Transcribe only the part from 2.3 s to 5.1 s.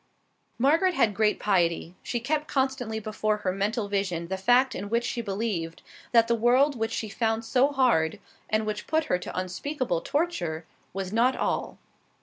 constantly before her mental vision the fact in which